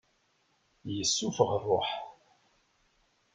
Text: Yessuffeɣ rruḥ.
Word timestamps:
Yessuffeɣ 0.95 1.51
rruḥ. 1.61 1.89